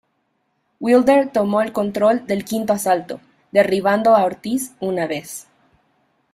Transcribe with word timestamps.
Wilder 0.79 1.31
tomó 1.31 1.61
el 1.61 1.73
control 1.73 2.25
del 2.25 2.43
quinto 2.43 2.73
asalto, 2.73 3.21
derribando 3.51 4.15
a 4.15 4.25
Ortiz 4.25 4.71
una 4.79 5.05
vez. 5.05 5.45